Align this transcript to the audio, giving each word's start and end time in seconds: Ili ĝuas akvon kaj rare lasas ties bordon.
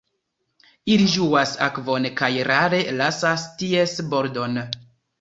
Ili 0.93 1.05
ĝuas 1.15 1.53
akvon 1.67 2.09
kaj 2.23 2.31
rare 2.49 2.83
lasas 3.05 3.47
ties 3.63 3.99
bordon. 4.13 4.63